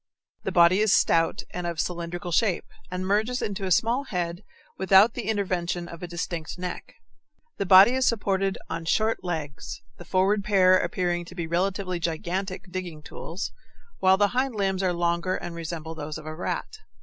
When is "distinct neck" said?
6.07-6.95